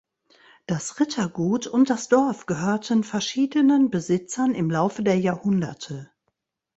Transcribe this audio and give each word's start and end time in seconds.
Das 0.65 0.99
Rittergut 0.99 1.67
und 1.67 1.91
das 1.91 2.07
Dorf 2.09 2.47
gehörten 2.47 3.03
verschiedenen 3.03 3.91
Besitzern 3.91 4.55
im 4.55 4.71
Laufe 4.71 5.03
der 5.03 5.19
Jahrhunderte. 5.19 6.09